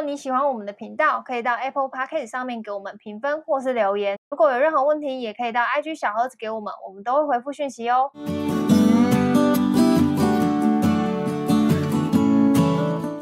[0.00, 4.18] 果你喜欢我们的频道，可以到 Apple Podcast 上面给我们评分或是留言。
[4.30, 8.10] 如果有任何问题，也可以到 IG 小盒子给我们，我们都会回复讯息哦。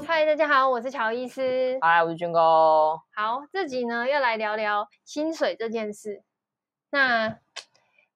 [0.06, 1.76] 嗨，大家好，我是乔医师。
[1.80, 2.96] 嗨，我是军哥。
[3.12, 6.22] 好，这集呢要来聊聊薪水这件事。
[6.90, 7.38] 那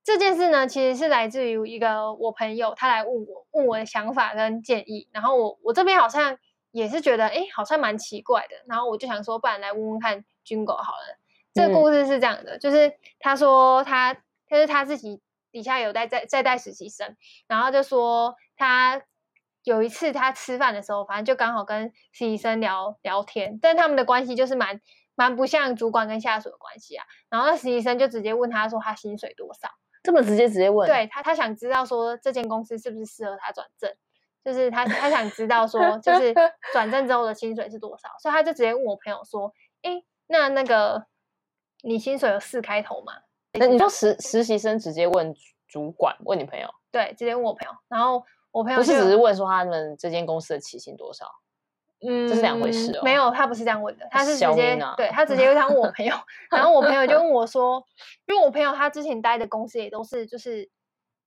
[0.04, 5.08] 这件事呢，其实是来自于一个我朋友，他来问我，问我的想法跟建议。
[5.10, 6.38] 然后我我这边好像
[6.72, 8.56] 也是觉得，哎，好像蛮奇怪的。
[8.66, 11.18] 然后我就想说，不然来问问看军狗好了。
[11.54, 15.20] 这个故事是这样的，嗯、就是他说他，就是他自己
[15.52, 17.14] 底下有在在在带实习生，
[17.46, 19.02] 然后就说他
[19.62, 24.80] 有一次他吃饭的时候，反正就刚好跟实习生聊聊天，但他们的关系就是蛮
[25.14, 27.04] 蛮不像主管跟下属的关系啊。
[27.28, 29.68] 然后那实习生就直接问他说他薪水多少。
[30.02, 30.88] 这么直接直接问？
[30.88, 33.94] 对他，他想知道说这间公司是不是适合他转正，
[34.44, 36.34] 就是他他想知道说，就是
[36.72, 41.06] 转正之后的薪水是多少，所以他就直接问我朋友说：“哎，那那个
[41.82, 43.12] 你薪水有四开头吗？”
[43.58, 45.34] 那你就实实习生直接问
[45.68, 46.68] 主管，问你朋友？
[46.90, 51.26] 对，直接问我朋友，然后我朋友就不是只是问说他们这间公司的起薪多少？
[52.04, 53.00] 嗯，这是两回事哦。
[53.04, 56.16] 没有，他不是这样问的，他是直接，啊、对，他直接就这样问我朋友，
[56.50, 57.80] 然后我朋友就问我说，
[58.26, 60.68] 因为我朋友他之前待的公司也都是，就是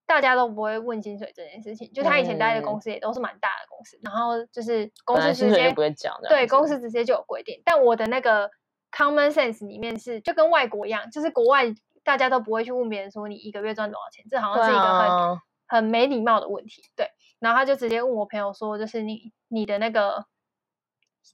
[0.05, 7.61] 大家都不会问薪水这件事情，就他以前待的公司也都是蛮大的公司，嗯、然后就是公司直接不会讲的，对，公司直接就有规定。
[7.65, 8.49] 但我的那个
[8.91, 11.65] common sense 里面是就跟外国一样，就是国外
[12.03, 16.83] 大家都不会去问别人说你一个月赚多少钱，这好像是一个很、啊、很没礼貌的问题。
[16.95, 20.25] 对，然后他就直接问我朋友说，就是你你的那个。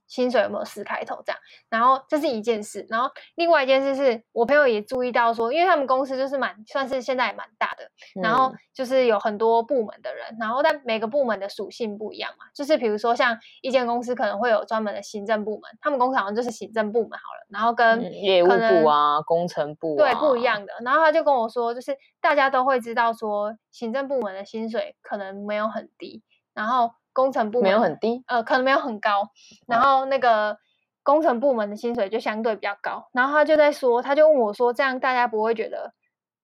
[0.07, 1.39] 薪水有没有四开头这样？
[1.69, 7.89] 然后这是一件事，然后另外一件事是我朋友也注意到说，因为他们公司就是蛮算是现在也蛮大的，
[8.21, 20.73] 然后就是有很多部门的人，然后但每个部门的属性不一样嘛，就是比如说像一间公司可能会有专门的行政部门，他们公司好像就是行政部门好了，然后跟业务部啊、工程部啊，对，不一样的。
[20.83, 26.23] 然后他就跟我说，就是大家都会知道说，行政部门的薪水可能没有很低，
[26.53, 26.91] 然后。
[27.13, 29.29] 工程部门没有很低，呃，可能没有很高，
[29.67, 30.57] 然后那个
[31.03, 33.09] 工程部门的薪水就相对比较高。
[33.11, 35.93] 然后他就在说，他就问我说：“这样大家不会觉得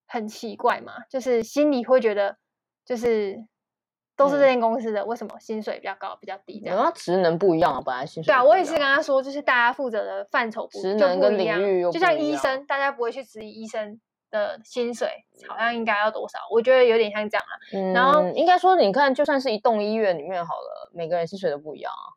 [0.06, 0.92] 很奇怪吗？
[1.08, 2.36] 就是心里会觉得，
[2.84, 3.38] 就是
[4.16, 6.60] 都是这间公司的，嗯、为什么薪水比较高，比较低？
[6.60, 6.76] 这样？
[6.76, 14.00] 那职能不一样啊，本来薪水对啊，我也是跟他说，就是大家负责的范畴不职能跟领域又不一样，就像医生，大家不会去质疑医生。”
[14.30, 15.08] 的薪水
[15.48, 16.38] 好像应该要多少？
[16.50, 17.54] 我觉得有点像这样啊。
[17.72, 22.16] 嗯，然后应该说，你看，就算是一栋医院里面好了，每个人薪水都不一样啊。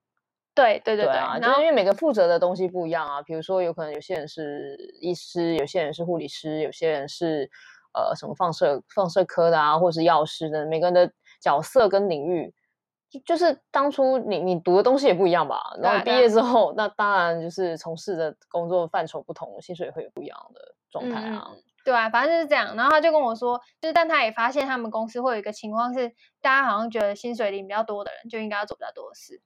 [0.53, 3.21] 对对对对，对啊，就是因为每个负责的东西不一样啊。
[3.21, 7.50] 比如说，有可能有些人是医师，有些人是护理师，有些人是
[7.94, 12.53] 呃什么放射放射科的啊，或者是药师的，每个人的角色跟领域，
[13.25, 15.73] 就是当初你你读的东西也不一样吧？
[15.81, 21.47] 然后毕业之后，那当然就是从事的工作范畴不同，薪水会有不一样的状态啊。
[21.50, 22.75] 嗯对啊，反正就是这样。
[22.75, 26.09] 然后他就跟我说，就是但他也发现他们公司会有一个情况是，
[26.42, 29.42] 大家好像觉得薪水领比较多的人就应该要做比较多的事，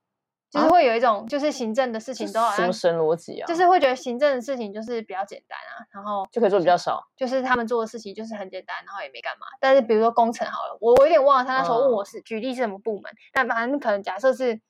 [0.51, 9.46] 就是会有一种就是行政的事情都好像什么神逻辑啊，就是会觉得行政的事情就是比较简单啊，然后就可以做比较少，就是他们做的事情就是很简单，然后也没干嘛。
[9.59, 14.62] 但是比如说工程好了，我我有点忘了他那时候问我是、嗯、举例是什么部门，但反正可能假设是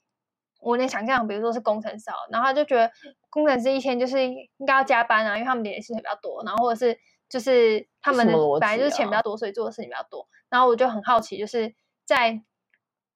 [0.62, 2.92] 我能想象，比如说是工程师，然后他就觉得
[3.30, 6.98] 工程师一天就是应该要加班啊，因为他们点的事情比较多，然后或者是。
[7.30, 10.28] 就是他们的本来就是钱比较多，所以做的事情比较多。
[10.50, 11.74] 然后我就很好奇，就是
[12.06, 12.42] 在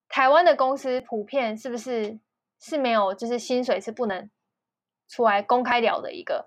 [0.07, 2.19] 台湾的公司普遍是不是
[2.59, 4.29] 是没有，就是薪水是不能
[5.07, 6.45] 出来公开聊的一个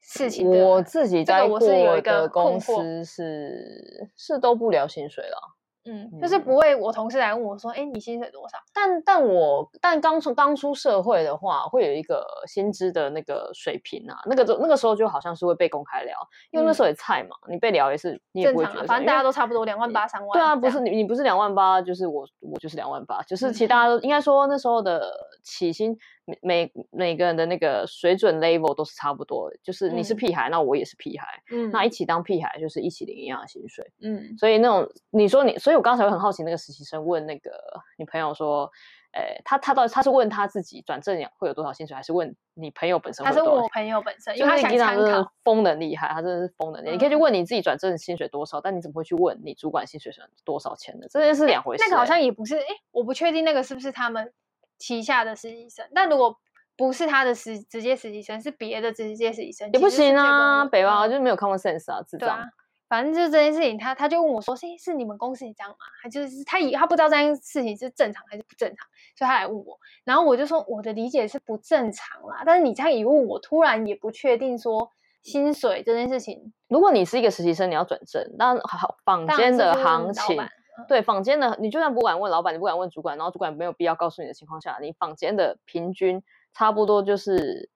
[0.00, 0.64] 事情的。
[0.64, 5.56] 我自己在过的公司是是都不聊薪水了。
[5.86, 16.14] 嗯，就是不会，我同事来问我说：“哎，你薪水多少？”但但我但刚出刚出社会的话，会有一个薪资的那个水平啊，那个那个时候就好像是会被公开聊，
[16.50, 20.30] 因为那时候也菜嘛，你被聊也是你也不会觉得，反正大家都差不多两万八三万。
[20.32, 25.10] 对啊，不是你你不是两万八，就是我我就是两万八，就是其他都应该说那时候的
[25.42, 25.96] 起薪。
[26.42, 37.50] 每每个人的那个水准 level 都是差不多的，就是你是屁孩，嗯、那我也是屁孩，嗯，那一起当屁孩就是一起领一样的薪水，嗯，所以那种你说你，所以我刚才会很好奇，那个实习生问那个
[37.96, 38.70] 你朋友说，
[39.12, 43.24] 诶，他他到底他是问他自己转正会有多少薪水，还是问你朋友本身？
[43.24, 45.32] 他是问我朋友本身，因为他想参考。
[45.42, 46.92] 疯的厉害，他真的是疯的厉害。
[46.92, 51.08] 嗯、你可以去问你自己转正薪水多少，但你怎么会去问你主管薪水是多少钱的？
[51.08, 51.84] 这件事两回事。
[51.84, 54.32] 那个好像也不是，诶，我不确定那个是不是他们
[54.80, 56.36] 旗下的实习生，但如果。
[56.76, 62.46] 不是他的实直接实习生，是别的直接实习生，也不行啊，北吧就是没有 common sense 啊，知道、啊？
[62.88, 65.76] 反正就是这件事情，他他就问我说：“是是你们公司也这样吗？
[66.02, 69.78] 他就是他以他不知道这件事情是正常还是不正常，所以他来问我。
[70.04, 72.44] 然后我就说我的理解是不正常啦。
[72.46, 74.90] 但是你这样一问我，突然也不确定说
[75.22, 76.54] 薪水这件事情。
[76.68, 80.42] 如果你是一个实习生，你要转正，但好坊间的行情，
[80.88, 86.22] 对坊间的，你就算不敢问老板，你不敢问主管，然后主管没有必要告诉你的情况下，你坊间的平均
[86.52, 87.70] 差不多就是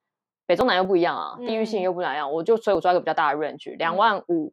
[0.47, 2.17] 北中南又不一样啊，地域性又不一样。
[2.17, 4.53] 嗯、我就所以我抓一个比较大的 range，两万五。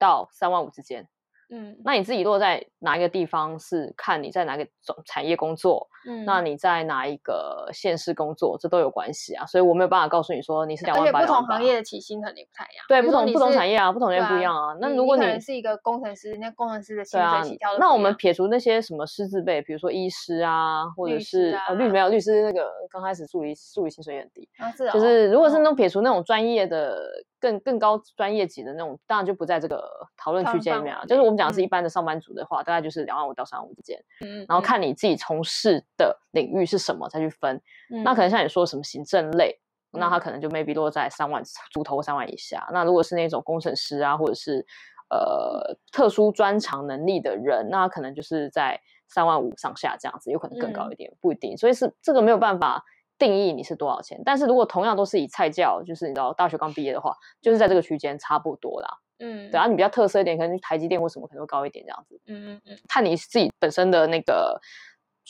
[0.00, 1.06] 到三万五之间。
[1.50, 9.44] 嗯，那你自己落在哪一个地方是看你在哪个种产业工作，嗯，那你在哪一个县市工作，这都有关系啊。
[9.46, 12.84] 所以我没有办法告诉你说你是两万八，而且不同行业的起薪肯定不太一样。
[12.88, 14.76] 对，不同不同产业啊，不同也不一样啊。
[14.80, 26.96] 那如果你是一个工程师，那工程师的薪水起跳，那我们撇除那些什么师字辈，比如说医师啊，或者是呃律没有律师那个刚开始助理助理薪水也很低啊，是就是如果是那种撇除那种专业的
[27.40, 29.82] 更更高专业级的那种，当然就不在这个
[30.16, 31.04] 讨论区间里面啊。
[31.06, 32.20] 就是我们讲的是一般的上班。
[32.20, 37.58] 族的话，大概就是两万五到三万五之间，嗯，然后看你自己从事的领域是什么再去分。
[37.90, 39.58] 嗯、那可能像你说什么行政类，
[39.92, 41.42] 嗯、那他可能就 maybe 落在三万
[41.72, 42.68] 出头三万以下。
[42.74, 44.66] 那如果是那种工程师啊，或者是
[45.08, 48.78] 呃特殊专长能力的人，那可能就是在
[49.08, 51.56] 三万五上下这样子，有可能更高一点，嗯、不一定。
[51.56, 52.84] 所以是这个没有办法
[53.20, 54.20] 定义你是多少钱。
[54.24, 58.88] 但是如果同样都是以菜教，就是你知道大学刚毕业的话，就是在这个区间差不多啦。
[59.20, 62.20] 嗯，对啊，你比较特色一点，可能台积电或什么可能会高一点这样子。
[62.26, 64.60] 嗯嗯嗯，看你自己本身的那个。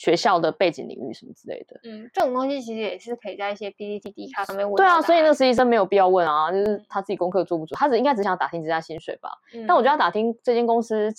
[0.01, 4.75] 学校的背景领域什么之类的，嗯，这种东西其实也是可以在一些 PTT、D 卡上面问。
[4.75, 9.29] 对啊，所以那个实习生没有必要问啊，就是他自己功课做不足，他只应该只想打听这家薪水吧。
[9.53, 11.13] 嗯、但我觉得他打听这间公司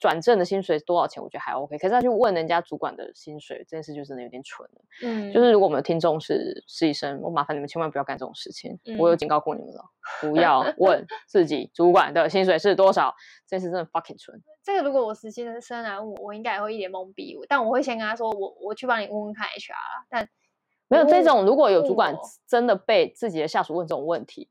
[0.00, 1.78] 转正的薪水多少钱，我觉得还 OK。
[1.78, 4.80] 可是他去问人家主管的薪水这件事，就真的有点蠢了。
[5.04, 8.76] 嗯，就是如果我们的听众是实习生，我麻烦你们千万不要干这种事情。
[8.86, 9.84] 嗯、我有警告过你们了，
[10.20, 13.14] 不要 问自己主管的薪水是多少，
[13.46, 14.42] 这件事真的 fucking 蠢。
[14.64, 17.36] 这个如果我实习生来问我，我应该也会一脸懵逼。
[17.48, 20.06] 但我会先跟他说，我我去帮你问问看 HR 啦。
[20.10, 20.28] 但
[20.88, 22.16] 没有这种，如果有主管
[22.48, 24.50] 真的被自己的下属问这种问题。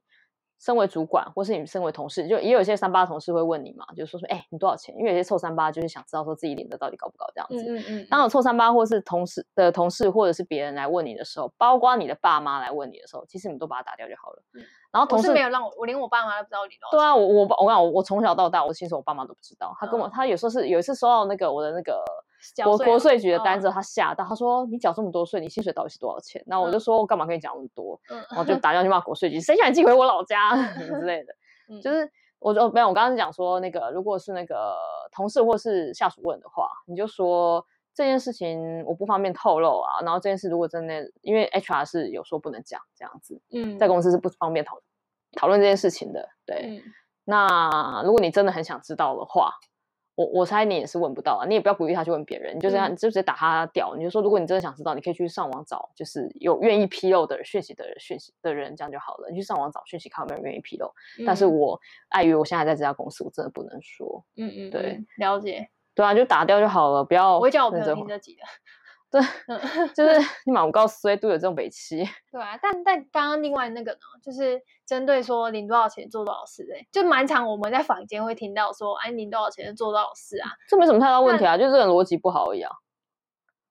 [0.57, 4.95] 身为主管，或是你身为同事，就也有一些三八同事会问你嘛，就是说说，哎、欸，你多少钱？
[4.97, 7.69] 因为有些臭三八就是想知道说自己领的到底高不高这样子。
[7.69, 14.41] 嗯嗯，嗯当有臭三八或是同事的同事，或者是别人来问你的时候，包括你的爸妈来问你的时候，其实你们都把它打掉就好了。
[14.53, 14.63] 嗯、
[14.93, 16.97] 然后同事没有让我，我连我爸妈都不知道领多少。
[16.97, 19.75] 对啊，我我我讲我我从小到大，我其实我爸妈都不知道。
[19.77, 22.01] 他跟我，嗯、他有时候是有一次收到那个我的那个。
[22.63, 27.99] 国国税局的单子，他吓到，他说：“你缴这么多税，你薪水到底是多少钱？”然后我就说：“我干嘛跟你讲那么多？”
[28.29, 31.33] 然后就打电话去骂国税局，谁想寄回我老家 之类的。
[31.81, 32.09] 就是
[32.39, 34.75] 我就没有，我刚刚讲说那个，如果是那个
[35.11, 40.01] 同事或是下属问的话，你就说这件事情我不方便透露啊。
[40.01, 44.77] 然后这件事如果真的，因为 HR 是有说不能讲这样子，嗯，在公司是不方便讨
[45.35, 46.29] 讨论这件事情的。
[46.45, 46.83] 对，
[47.23, 49.51] 那如果你真的很想知道的话。
[50.15, 53.93] 我我猜你也是问不到啊，你也不要鼓励他去问别人，你就这样，你就直接打他掉。
[53.95, 59.29] 你就说，如果你真的想知道，你可以去上网找，就是有愿意披露的讯息的讯息的人，这样就好了。
[59.29, 60.89] 你去上网找讯息，看有没有人愿意披露。
[61.25, 61.79] 但是我
[62.09, 64.25] 碍于我现在在这家公司，我真的不能说。
[64.37, 65.69] 嗯嗯，对，了解。
[65.93, 67.35] 对啊，就打掉就好了，不要。
[67.35, 68.41] 我会叫我朋友听这集的。
[69.11, 69.21] 对，
[69.93, 72.03] 就是你满高岁都有这种北七。
[72.31, 82.71] 对啊，但但刚刚另外那个呢，就是针对说领多少钱做多少事，哎，就蛮常我们在坊间会听到说，哎，领多少钱就做多少事啊，这没什么太大问题啊，就是这个逻辑不好而已啊。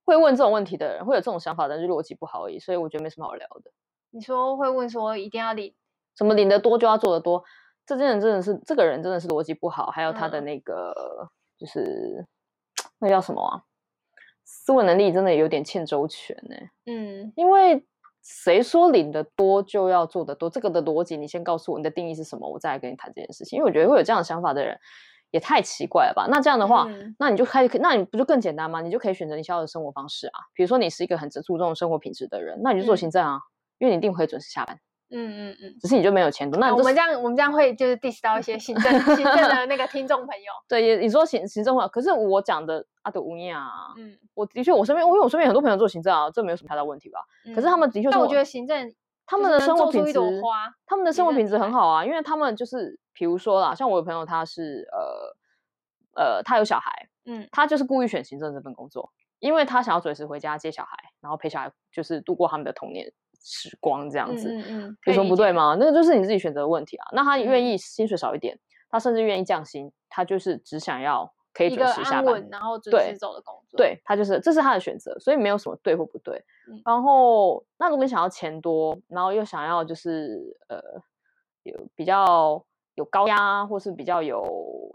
[0.05, 3.71] 会问这种问题的人，会有这种想法的人，就逻辑不好而已，所以我觉得没什么好聊的。
[4.11, 5.75] 你说会问说一定要领，
[6.15, 7.43] 什么领得多就要做得多，
[7.85, 12.25] 这件人真的是这个人真的是逻辑不好，还有他的那个、嗯、就是
[12.99, 13.61] 那叫什么啊？
[14.65, 16.55] 思维能力真的有点欠周全呢。
[16.87, 17.85] 嗯，因为
[18.23, 20.49] 谁说领的多就要做的多？
[20.49, 23.57] 这个的逻辑，你先告诉我你的定义是什么，我再来跟你谈这件事情。
[23.57, 24.75] 因为我觉得会有这样的想法的人
[25.29, 26.27] 也太奇怪了吧？
[26.31, 28.81] 那这样的话，嗯、那你就开始，那你不就更简单吗？
[28.81, 30.39] 你就可以选择你想要的生活方式啊。
[30.55, 33.41] 比如说你是一个很注重生活品质的人，那你就做行政啊，嗯、
[33.77, 34.79] 因为你一定会准时下班。
[35.09, 36.59] 嗯嗯嗯，只是你就没有钱多。
[36.59, 40.51] 那、啊、我们这样，我们这样会就是 diss 到一些 行政行政的那个听众朋友。
[40.67, 47.19] 对，也你说行行政话，可是我讲的阿德乌尼亚，嗯，我的确我身边，因为我身边很多朋友做行政啊，这没有什么太大问题吧？
[47.45, 48.93] 嗯、可是他们的确，但我觉得行政
[49.27, 50.13] 他们的生活品质，
[50.85, 63.13] 他们的生活品质很好啊，因为他们就是比如说啦，像我有朋友他是呃呃，他有小孩，嗯，他就是故意选行政这份工作，因为他想要准时回家接小孩，然后陪小孩，就是度过他们的童年。
[63.47, 65.77] 时光这样子，嗯嗯，有什么不对吗？
[65.79, 67.07] 那个就是你自己选择的问题啊。
[67.13, 68.59] 那他愿意薪水少一点，
[68.89, 73.77] 他甚至愿意降薪，他就是只想要可以准时下班，然后准时走的工作。
[73.77, 76.43] 对，他就是这是他的选择，所以没有什么对或不对。
[76.83, 80.81] 然后，那如果你想要钱多，然后又想要就是呃
[81.61, 84.43] 有比较有高压或是比较有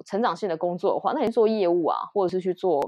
[0.05, 2.81] 成长性的工作的话，那你做业务啊，或者是去做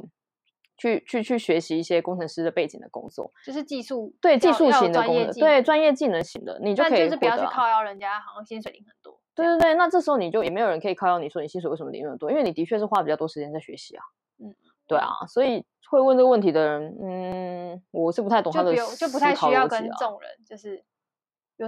[0.77, 9.19] 去去去学习一些工程师的背景的工作，就是技术对技术型的工作，对专业技能型的，你就可以就是不要去靠邀人家，好像薪水领很多。
[9.35, 14.03] 对对对，那这时候你就也没有人可以靠邀你说你薪水为什么领那么多，因为你的确是花比较多时间在学习啊。
[14.39, 14.55] 嗯，
[14.87, 20.85] 对啊，所以会问这个问题的人，嗯，我是不太懂他的，就不太需要跟这种人就是。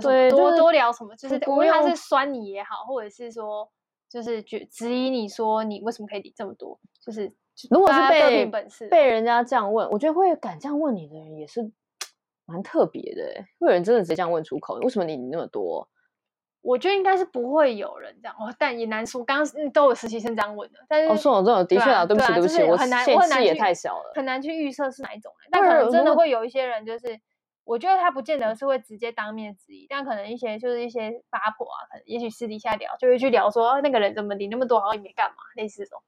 [0.03, 3.71] 对，多、就是、多聊什么，就是无论他是酸你也好，或者是说，
[4.09, 7.33] 就是觉质疑你说你为什么可以领这么多，就是
[7.71, 8.47] 如果是被
[8.91, 11.71] 被人家这样问，我觉得会敢这样问你的人也是
[12.47, 13.45] 蛮特别的。
[13.61, 15.89] 会有人真的直接这样问出口，为什么你领那么多？
[16.63, 19.23] 我觉得应该是不会有人这样，哦，但也难说。
[19.25, 27.21] 刚刚都有实习生这样问的，但是哦，说我这种的确啊，对不起，对不起，我很难，我很难也太小了，很难去预测是哪一种人，但可能真的会有一些人就是。
[27.67, 35.99] 我觉得他不见得是会直接当面质疑，但可能一些就是一些八婆啊，可能也许私底下聊就会去聊说，哦，那个人怎么你那么多，好像也没干嘛，类似这种。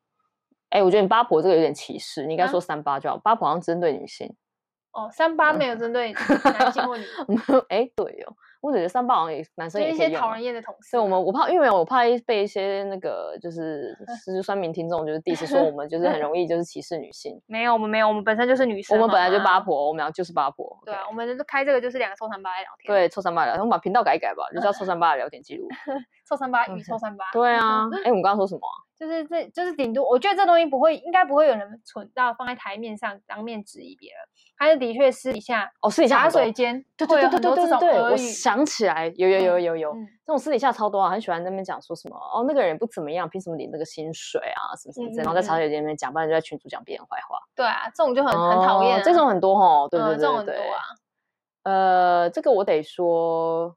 [0.71, 4.35] 哎、欸，我觉得你八婆这个有点歧视，你应该说三八就好，啊、八婆好像针对女性。
[4.93, 7.15] 哦，三八没有针对男性或女性。
[7.69, 8.35] 哎、欸，对哦。
[8.61, 10.93] 我觉得三八好像也男生也一些讨人厌的同事。
[10.93, 17.41] 对，我们我怕，因为我怕被一些那个就是就是酸民听众就是第一次说我们就是很容易就是歧视女性。
[17.47, 18.97] 没有，我们没有，我们本身就是女生。
[18.97, 20.79] 我们本来就八婆，我们俩就是八婆。
[20.85, 22.93] 对啊，我们开这个就是两个臭三八来聊天。
[22.93, 25.69] 对，臭三八聊天，我们把频道改一改吧，就叫臭三八的聊天记录。
[26.29, 27.25] 臭三八与臭三八。
[27.33, 28.61] 对啊， 哎，我们刚刚说什么？
[28.99, 34.19] 就是这就是顶多，我觉得这东西不会，应该不会有人存到放在台面上当面质疑别人。
[34.59, 39.93] 还是的确私底下哦，私底下茶水间对对对对对对对，我想起来有有有有有
[40.25, 47.41] 这种私底下超多啊，很喜欢那边讲说什么哦，那个人不怎么样，凭什么领那个薪水啊，什么什么之类，然后在茶水间里面讲，不然就在群主讲别人坏话。
[47.57, 50.81] 对啊，这种就很很讨厌，这种很多哈，对对对对，这种很多啊。
[51.65, 53.77] 呃，这个我得说，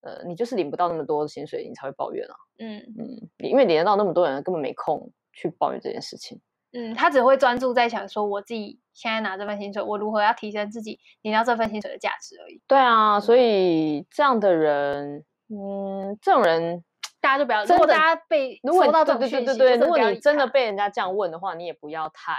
[0.00, 2.34] 呃，你就是领不到那么多的薪水，你才会抱怨啊。
[2.58, 6.40] 嗯嗯，因为领得到那么多人，根本没空去抱怨这件事情。
[6.72, 12.62] 嗯，他只会专注在想说，我自己现在拿这份薪水，我如何要提升自己领到这份薪水的价值而已。
[12.68, 16.84] 对啊，所以这样的人，嗯，这种人
[17.20, 17.64] 大家就不要。
[17.64, 22.34] 如果大家被收到这种讯息，如果你真的被人家这样问的话，你也不要太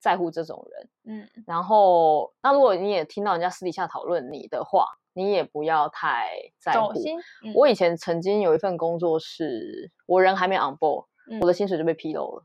[0.00, 0.88] 在乎这种人。
[1.04, 6.92] 嗯，然后那如果你也听到人家私底下讨论你的话，你也不要太在乎。
[7.44, 12.44] 嗯、我以前曾经有一份工作是，我人还没 on board，、嗯、我的薪水就被披露了。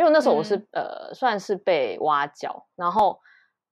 [0.00, 3.20] 因为那时候我是、嗯、呃算是被挖角，然后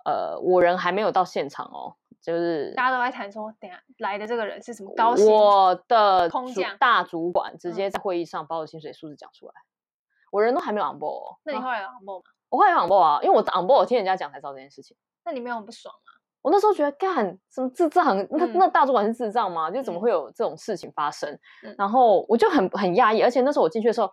[0.04, 5.26] 呃我人还没有到现场哦，就是大家都在谈说，等下来的这个人是什么高薪？
[5.26, 11.38] 我的空降大主管直接在会议上把我薪水数字讲出来，嗯、我人都还没有 on board 哦。
[11.44, 12.25] 那你后来有 on board 吗？
[12.50, 14.94] 我后来有 on board 啊，因为我 on board 我听人家讲才知道这件事情。
[15.25, 16.12] 那你没有很不爽吗？
[16.42, 18.14] 我那时候觉得干什么智障？
[18.32, 19.70] 那、嗯、那大主管是智障吗？
[19.70, 21.32] 就怎么会有这种事情发生？
[21.64, 24.12] 嗯、然后我就很很压抑，而且那时候我进去的时候，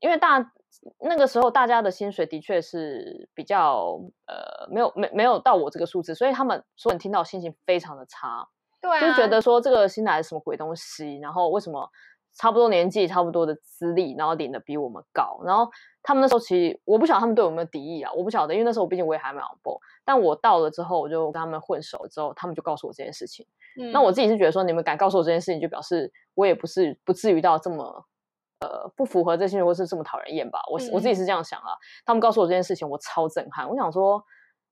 [0.00, 0.52] 因为大。
[1.00, 8.48] 那个时候大家的薪水的确是比较呃没有没没有到我这个数字，所以他们所有人听到心情非常的差，
[8.80, 11.88] 对啊，就觉得说这个新来的什么鬼东西，然后为什么
[12.34, 15.70] 差不多年纪、差不多的资历，然后领的比我们高，然后
[16.02, 23.46] 他们那时候其实我不晓得他们对我们有没有敌意啊，我不晓得，因为那时候我毕竟我也还没 on board，但我到了之后，我就跟他们混熟之后，他们就告诉我这件事情，
[23.78, 28.06] 嗯，那我自己是觉得说你们敢告诉我这件事情，就表示我也不是不至于到这么。
[28.62, 30.60] 呃，不符合这些人，或是这么讨人厌吧？
[30.70, 31.74] 我、嗯、我自己是这样想啊。
[32.06, 33.68] 他们告诉我这件事情，我超震撼。
[33.68, 34.22] 我想说，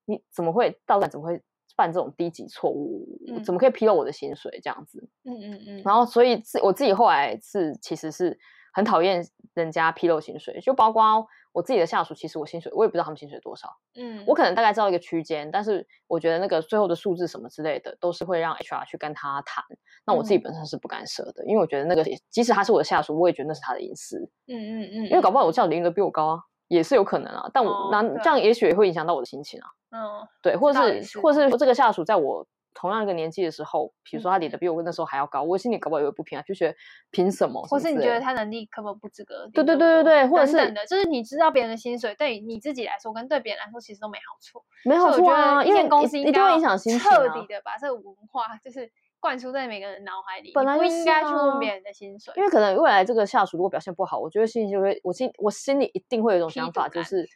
[0.05, 1.41] 你怎么会到底怎么会
[1.75, 3.05] 犯这种低级错误？
[3.27, 5.09] 嗯、怎么可以披露我的薪水这样子？
[5.25, 5.81] 嗯嗯嗯。
[5.83, 8.39] 然后，所以自我自己后来是其实是
[8.73, 11.27] 很讨厌人家披露薪水，就包括。
[11.53, 19.61] 我自己的下属，其实我薪水我也不知道他们薪水多少，嗯，我可能大概知道一个区间，但是我觉得那个最后的数字什么之类的，都是会让 HR 去跟他谈。
[20.05, 24.17] 那我自己本身是不干涉的，嗯、因为我觉得那个即使他是我的下属，我也觉得那是他的隐私，
[24.47, 27.49] 嗯嗯嗯，因为搞不好我叫领的比我高啊，也是有可能啊。
[27.53, 32.47] 但我那、哦、这样也许也会影响到我的心情啊，嗯，对，或者是，是或者是这个下属在我。
[32.73, 36.75] 同样一个年纪的时候，比如说他领的比我那时候还要高，嗯、我心里搞不好也会不平啊，就觉得
[37.11, 37.61] 凭什么？
[37.63, 39.45] 或是你觉得他能力根本不及格？
[39.53, 45.61] 对对对对对，或者是等等的，就是你知道别人的薪水，对你自己来说跟对别人来说其实都没好处，没好处啊。
[45.65, 48.89] 因为公司一定会影响心情，彻底的把这个文化就是
[49.21, 50.51] 灌输在每个人脑海里。
[50.53, 57.25] 本来、啊、不应该去问别人的薪水，因为可能未来这个下属如果表现不好，我觉得心里就会，我心我心里一定会有一种想法，就是。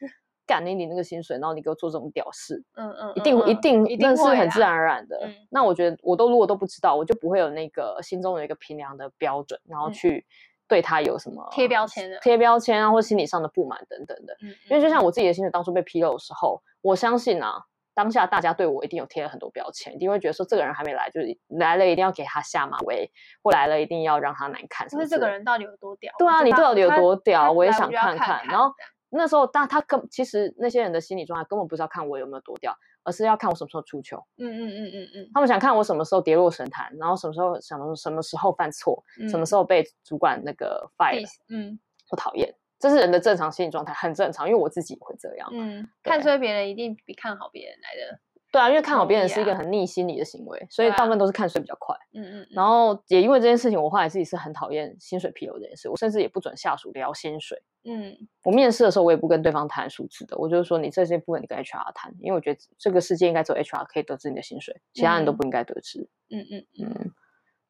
[0.48, 5.20] 干你领那个薪水，然后你给我做这种屌事，嗯嗯，一定一定一定是很自然而然的。
[5.50, 10.24] 那我觉得我都如果都不知道，我就不会有那个心中有一个评量的标准，然后去
[10.68, 14.38] 对他有什么贴标签的贴标签啊，或心理上的不满等等的。
[14.70, 17.63] 因为就像我自己的薪水当初被披露的时候，我相信啊，
[17.95, 23.09] 当下大家对我一定有贴了很多标签，一定会觉得说这个人还没来，就是来了一定要给他下马威，
[23.41, 24.87] 或来了一定要让他难看。
[24.89, 26.13] 就是这个人到底有多屌？
[26.19, 27.51] 对啊，你到底有多屌？
[27.51, 28.45] 我也想看看。
[28.47, 28.71] 然后
[29.09, 34.17] 那时候，但他根其实那些人的心理状态根本不是要看我有没有多屌，而是要看我什么时候出糗。
[34.37, 35.29] 嗯嗯嗯嗯嗯。
[35.33, 41.25] 他们想看我什么时候跌落神坛，然后什么时候什么什么时候犯错，嗯、什么时候被主管那个 fire。
[41.47, 41.79] 嗯，
[42.11, 42.53] 我讨厌。
[42.79, 45.50] 这是人的正常心理状态，很正常，因为我自己也会这样。
[45.53, 48.20] 嗯，看衰别人一定比看好别人来的。
[48.51, 51.94] 对啊，因为看好别人是一个很逆心理的行为，啊、所以大部分都是看衰比较快。
[52.13, 52.48] 嗯，嗯嗯。
[52.51, 57.62] 然后也因为这件事情，我后来自己是很讨厌薪水披露这件事，我甚至也不准下属聊薪水。
[57.84, 66.08] 嗯，我面试的时候我也不跟对方谈数字的，我就是说你这些部分你跟 HR 谈，因为我觉得这个世界应该只有 HR 可以得知你的薪水，其他人都不应该得知。
[66.29, 67.12] 嗯嗯嗯，嗯。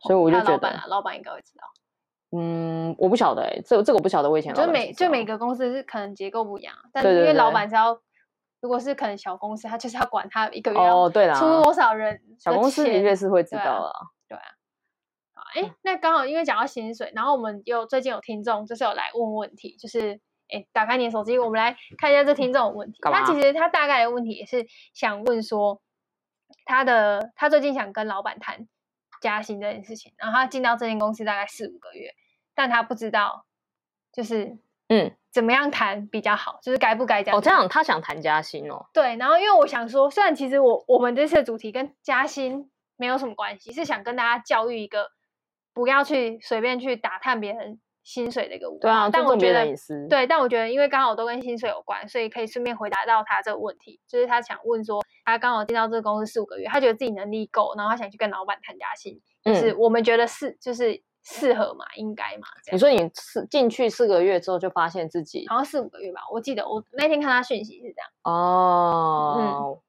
[0.02, 1.64] 所以我就觉得，老板啊，老板应该会知道。
[2.32, 4.30] 嗯，我不晓得哎、欸，这这个我不晓得。
[4.30, 7.98] 我以前就每就每个公司是可能结构不一样，但是因为老板是要，
[8.62, 13.94] 如果是可能小公司，他就是要管他一个月哦，对啦，出多少人，小公司的确是会知道啊。
[14.28, 14.44] 对啊，
[15.34, 23.00] 好，哎，那刚好因为讲到薪水，然后我们又最近有听众就是有来问问题，就是哎，打开你的手机，我们来看一下这听众的问题。
[23.02, 25.80] 他其实他大概的问题也是想问说，
[26.66, 28.68] 他的他最近想跟老板谈
[29.26, 32.14] 加薪这件事情，然后他进到这间公司大概四五个月。
[32.54, 33.48] 但他不知道，
[34.14, 37.38] 就是嗯，怎么样谈比较好，就是该不该这样。
[37.38, 38.86] 哦，这样他想谈加薪哦。
[38.94, 45.10] 对，然后因为我想说，虽然其实我我们这次的主题跟加薪没有什么关系，是想跟大家教育一个
[45.74, 48.82] 不要去随便去打探别人薪水的一个文化。
[48.82, 49.66] 对啊，但我觉得。
[50.08, 54.00] 对，但我觉得因为刚好都跟薪水有关，所以可以顺便回答到他这个问题。
[54.08, 61.04] 就是他想问说，他刚好进到这个公司四五个月，他觉得自己能力够，然后他想去跟老板谈加薪，就是我们觉得是就是。
[61.28, 61.84] 适合嘛？
[61.96, 62.46] 应该嘛？
[62.72, 66.22] 你说你四进去四个月之后就发现自己好像四五个月吧？
[66.32, 68.08] 我记得我那天看他讯息是这样。
[68.26, 69.82] 哦，嗯，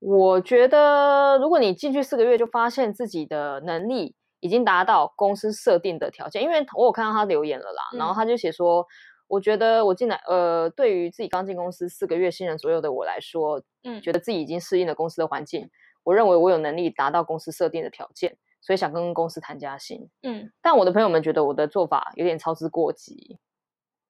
[0.00, 8.86] 我觉得如果你进去四个月就发现自己的能力已经达到公司设定的条件，因为我有看到他留言了啦，嗯，然后他就写说，
[9.26, 15.70] 我觉得我进来呃，对于自己刚进公司四个月新人左右的我来说，嗯，觉得自己已经适应了公司的环境，
[16.02, 18.36] 我认为我有能力达到公司设定的条件。
[18.64, 23.40] 所以想跟公司谈加薪，嗯，但我的朋友们觉得我的做法有点操之过急，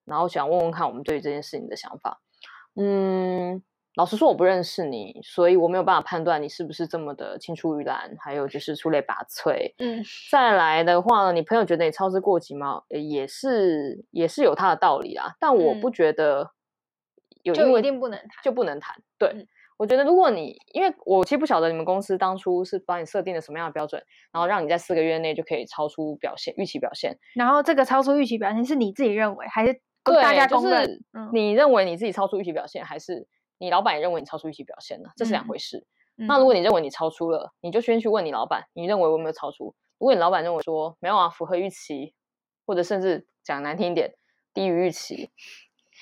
[0.04, 2.20] 然后想问问看我们对于这件事情的想法。
[2.76, 3.62] 嗯，
[3.94, 9.74] 老实说我不认识你，所以我没有办法判断你是不是这么的青出于蓝，还有就是出类拔萃。
[9.78, 12.82] 嗯，再来的话呢，你朋友觉得你操之过急吗？
[12.88, 16.52] 也是，也是有他的道理啊，但我不觉得
[17.42, 19.28] 有就一定不能谈，就不能谈，对。
[19.30, 19.46] 嗯
[19.78, 24.00] 我觉得，如果你因为我其实不晓得你们公司当初是帮你设定了什么样的标准，
[24.30, 27.18] 然后让你在四个月内就可以超出表现预期表现。
[27.34, 30.86] 然后这个超出预期表现是你自己认为，还是大家公认？
[30.86, 31.02] 就是
[31.32, 33.26] 你认为你自己超出预期表现，嗯、还是
[33.62, 35.10] 你老板也认为你超出预期表现了？
[35.14, 35.86] 这是两回事。
[36.18, 39.66] 嗯、那如果你认为你超出了，你就先去问你老板，你认为我有没有超出？
[39.98, 42.12] 如果你老板认为说没有啊，符合预期，
[42.66, 44.14] 或者甚至讲难听一点，
[44.52, 45.30] 低于预期。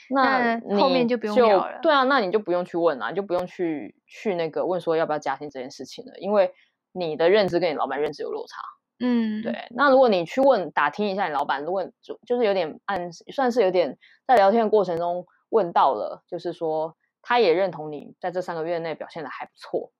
[0.08, 1.80] 那你后面就不用聊了。
[1.82, 6.50] 对啊，那你就不用去问了，就不用去去那个问说要不要加薪这件事情了，因为
[6.92, 8.56] 你的认知跟你老板认知有落差。
[9.00, 9.66] 嗯，对。
[9.70, 19.92] 那如果你去问打听一下你老板，如果就就是有点暗，算是有点在聊天的过程中问到了，就是说他也认同你在这三个月内表现的还不错，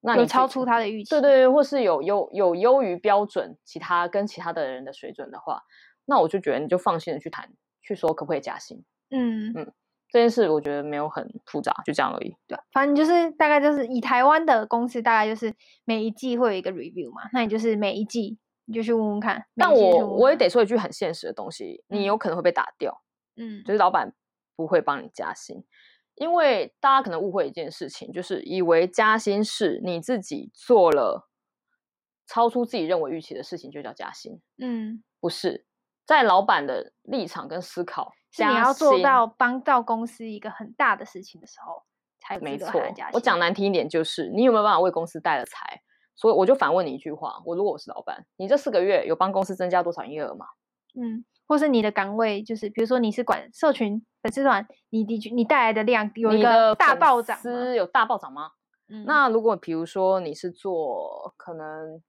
[0.00, 5.62] 那你超出他的预期，对对对，或是有优有优于标准其他跟其他的人的水准的话，
[6.04, 7.48] 那我就觉得你就放心的去谈，
[7.82, 8.84] 去说可不可以加薪。
[9.10, 9.72] 嗯嗯，
[10.10, 12.36] 这件事我觉得没有很复杂，就这样而已。
[12.46, 15.54] 对，反正就是大概就是以台湾的公司，大概就是
[15.84, 19.46] 每一季会有一个 review 嘛，那你就是每一季你就去问问看。
[19.56, 23.02] 但我我也得说一句很现实的东西，你有可能会被打掉。
[23.36, 24.12] 嗯，就是老板
[24.56, 25.64] 不会帮你加薪，
[26.20, 31.28] 因为大家可能误会一件事情，就是以为加薪是你自己做了
[32.26, 34.40] 超出自己认为预期的事情就叫加薪。
[34.58, 35.66] 嗯，不是，
[36.04, 38.12] 在老板的立场跟思考。
[38.30, 41.82] 是你要做到帮到公司一个很大的事情的时候，
[42.20, 42.78] 才没错。
[43.14, 45.80] 我讲难听一点，就是你有没有办法为公司带了财？
[46.14, 50.44] 所以我就反问你一句话：我如果我是老板，你这四个月有帮公司增加多少营业额吗？
[50.94, 58.50] 嗯，或是你的岗位就是，比如说你是管社群粉丝团，你你你带来的量有一个大暴涨，是有大暴涨吗？
[58.88, 62.02] 嗯，那如果比如说你是做可能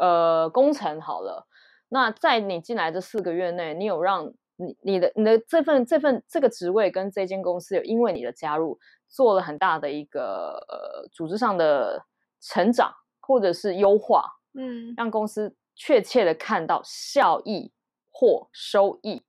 [0.00, 1.46] 呃工程好了，
[1.88, 12.04] 那在你进来这四个月内，你有让你你的你的这份这份这个职位跟这间公司有因为你的加入做了很大的一个呃组织上的
[12.40, 17.70] 成长或者是优化，嗯，让公司确切的看到效益
[18.10, 19.22] 或收益，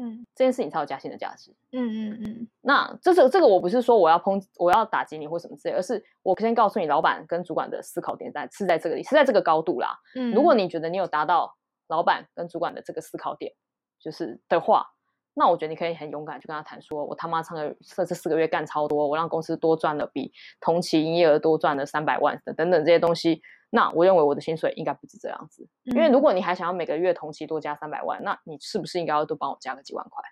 [0.00, 1.50] 嗯，这件事情才有加薪的价值。
[1.72, 2.48] 嗯嗯嗯。
[2.60, 9.98] 那这是这个，我不是说我要抨，我要打击你或什么之类，而是我先告诉你，老板跟主管的思考点在是在这个里，是在这个高度啦。
[10.14, 11.56] 嗯，如果你觉得你有达到
[11.88, 13.52] 老板跟主管的这个思考点，
[14.00, 14.86] 就是的话。
[15.34, 23.40] 那我觉得你可以很勇敢去跟他谈，说我他妈上个这这四个月干超多，我让公司多赚了比同期营业额多赚了三百万的等等这些东西。
[23.70, 30.22] 那我认为我的薪水应该不止这样子，因为如果你还想要每个月同期多加三百万，那你是不是应该要多帮我加个几万块？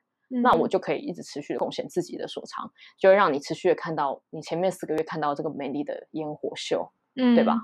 [0.42, 7.56] 那我就可以一直持续的贡献自己的所长，就会让你持续的看到你前面四个月看到这个美丽的烟火秀，嗯对吧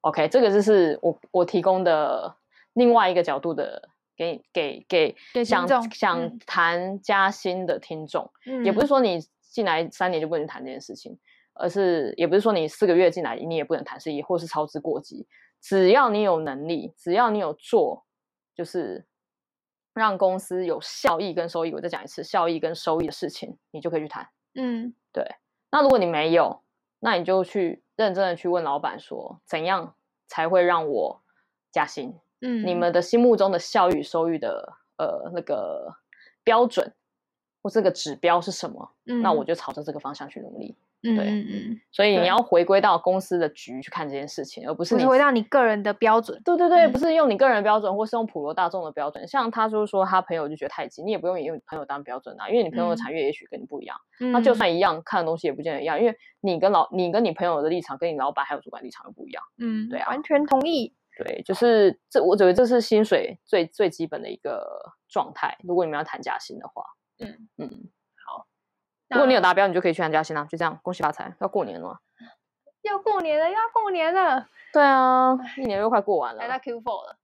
[0.00, 2.36] ？OK，这个就是我我提供的
[2.72, 3.88] 另外一个角度的。
[4.14, 11.18] 给给给想想谈加薪的听众，嗯、也不是说你进来三年就不能谈这件事情，
[11.54, 15.26] 而是也不是说你四个月进来你也不能谈事业，或是操之过急。
[15.60, 18.04] 只要你有能力，只要你有做，
[18.54, 19.06] 就是
[19.94, 21.72] 让公司有效益跟收益。
[21.72, 24.28] 我再讲一次，效益跟收益的事情，你就可以去谈。
[24.54, 25.24] 嗯，对。
[25.70, 26.62] 那如果你没有，
[26.98, 29.94] 那你就去认真的去问老板说，怎样
[30.26, 31.22] 才会让我
[31.70, 32.18] 加薪？
[32.40, 35.94] 嗯，你们的心目中的效益收益的呃那个
[36.42, 36.92] 标准
[37.62, 38.92] 或这个指标是什么？
[39.06, 40.76] 嗯，那我就朝着这个方向去努力。
[41.04, 46.40] 嗯对嗯嗯，所以你要回归到公司的局去看这件事情，而不是你回到你个人的标准。
[46.44, 49.26] 对对对，嗯、不是用你个人的标准，或是用普罗大众的标准。
[49.26, 53.96] 像他就是说他朋友就觉得太急，你也不用以用朋友当标准啊，因为你朋友的产业也许跟你不一样。
[54.18, 59.42] 那、嗯、就算一样，看的东西也不见得一样，因为你跟老你跟你朋友的立场，跟你老板还有主管立场又不一样。
[59.58, 60.94] 嗯，对啊，完全同意。
[61.18, 64.66] 对，就是这，我觉得这是薪水最最基本的一个
[65.10, 65.58] 状态。
[65.62, 66.82] 如果你们要谈加薪的话，
[67.18, 68.01] 嗯嗯，好。
[69.12, 70.44] 如果你有达标，你就可以去谈加薪啦。
[70.50, 71.34] 就这样，恭喜发财！
[71.40, 72.00] 要过年了，
[72.82, 74.48] 要过年了，要过年了。
[74.72, 77.16] 对啊，一年又快过完了，来到 Q4 了。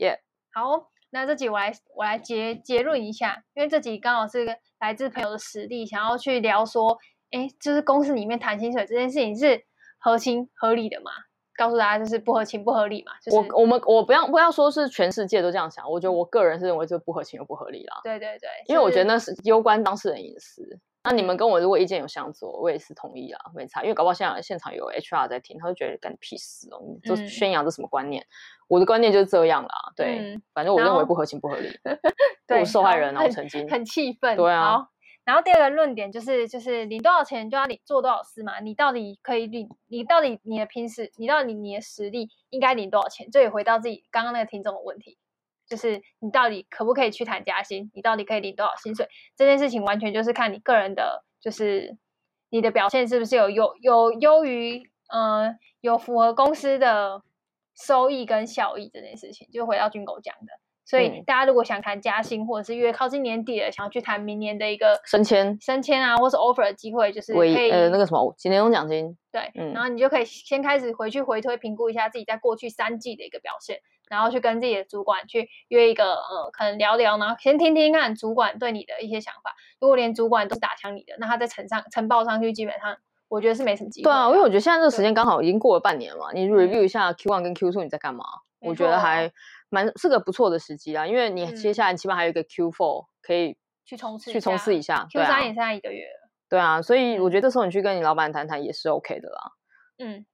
[0.00, 0.20] 耶，
[0.52, 6.98] 好，那这集我来我来结结论一下，因为这集刚好是个来自朋友的实例，想要去聊说，
[7.30, 9.64] 哎，就是公司里面谈薪水这件事情是
[9.98, 11.10] 合情合理的嘛？
[11.56, 18.00] 告诉大家就是不合情不合理嘛，就是我我们我不要不要说是全世界都这样想，我觉得我个人是认为这不合情又不合理啦。
[18.02, 20.80] 对对对，因为我觉得那是攸关当事人隐私。
[21.04, 23.82] 那你们跟我如果意见有相左，我也是同意啦，没差。
[23.82, 28.26] 因为搞不好现场现场有 HR 在听，他就觉得干你屁事哦，你就宣扬这什么观念？
[28.68, 29.68] 我的观念就是这样啦。
[29.94, 31.68] 对，反正我认为不合情不合理。
[32.48, 34.36] 对，受害人啊，我曾经很气愤。
[34.36, 34.88] 对啊。
[35.24, 38.60] 然后第二个论点就是，就是领多少钱就要领做多少事嘛。
[38.60, 39.68] 你到底可以领？
[39.88, 43.26] 你到底你的平时，你到底你的实力应该领多少钱？
[43.30, 45.16] 这也回到自己刚刚那个听众的问题，
[45.68, 47.90] 就是你到底可不可以去谈加薪？
[47.94, 49.08] 你到底可以领多少薪水？
[49.36, 51.96] 这件事情完全就是看你个人的，就是
[52.50, 57.22] 你的表现是不是有有有优于，嗯、呃，有符合公司的
[57.76, 60.52] 收益跟效益这件事情，就回到军狗讲的。
[60.86, 69.16] 所以大家如果想谈加薪，或者是因为靠近年底了，想要去谈明年的一个升迁、升迁啊，或是 offer 的机会，就是可以呃那个什么几年终奖金。
[69.32, 73.78] 对，嗯，然后你就可以先开始回去回推评估一下自己在过去三季的一个表现，
[74.14, 79.54] 然后去跟自己的主管去约一个呃，可能聊聊，然后先听听看主管对你的一些想法。
[79.80, 82.96] 如果连主管都是打枪你的，那他在呈上呈报上去，基本上
[83.28, 84.04] 我觉得是没什么机会。
[84.04, 88.24] 对啊，因为我觉得现在这个时间刚好已经过了半年了嘛，你 review 一下 Q one 跟 Q two 你在干嘛？
[88.60, 89.30] 我觉得还。
[89.70, 95.04] 蛮是个不错的时机啊，因为你接下来起码还有一个 Q4 可以去冲刺，去冲刺一下。
[95.10, 96.30] Q3 也剩下一个月了。
[96.48, 99.40] 对啊，所以我觉得这时候你去跟你老板谈谈也是 OK 的啦。
[99.98, 100.24] 嗯，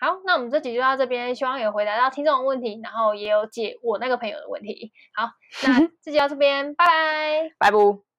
[0.00, 4.92] 好，那我们这集就到这边，希望有回答到听众的问题，然后也有解我那个朋友的问题。
[5.14, 5.28] 好，
[5.62, 8.09] 那 这集到这边，拜拜，拜不。